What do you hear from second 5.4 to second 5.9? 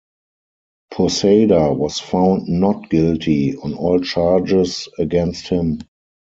him.